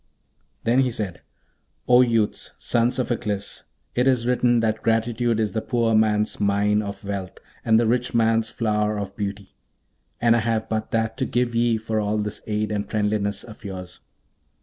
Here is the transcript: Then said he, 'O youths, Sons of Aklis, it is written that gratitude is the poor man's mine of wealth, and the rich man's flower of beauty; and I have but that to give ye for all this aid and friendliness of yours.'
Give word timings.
Then 0.63 0.89
said 0.89 1.17
he, 1.17 1.19
'O 1.93 2.01
youths, 2.01 2.53
Sons 2.57 2.97
of 2.97 3.11
Aklis, 3.11 3.65
it 3.93 4.07
is 4.07 4.25
written 4.25 4.59
that 4.61 4.81
gratitude 4.81 5.39
is 5.39 5.53
the 5.53 5.61
poor 5.61 5.93
man's 5.93 6.39
mine 6.39 6.81
of 6.81 7.03
wealth, 7.05 7.37
and 7.63 7.79
the 7.79 7.85
rich 7.85 8.11
man's 8.11 8.49
flower 8.49 8.97
of 8.97 9.15
beauty; 9.15 9.53
and 10.19 10.35
I 10.35 10.39
have 10.39 10.67
but 10.67 10.89
that 10.89 11.17
to 11.17 11.25
give 11.27 11.53
ye 11.53 11.77
for 11.77 11.99
all 11.99 12.17
this 12.17 12.41
aid 12.47 12.71
and 12.71 12.89
friendliness 12.89 13.43
of 13.43 13.63
yours.' 13.63 13.99